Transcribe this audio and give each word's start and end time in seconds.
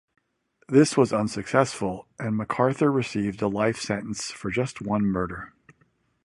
This 0.67 0.97
was 0.97 1.13
unsuccessful 1.13 2.07
and 2.17 2.35
MacArthur 2.35 2.91
received 2.91 3.39
a 3.43 3.47
life 3.47 3.77
sentence 3.79 4.31
for 4.31 4.49
just 4.49 4.81
one 4.81 5.05
murder. 5.05 5.53